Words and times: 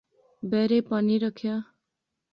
بیرے 0.49 0.79
پانی 0.87 1.15
رکھیا 1.23 1.55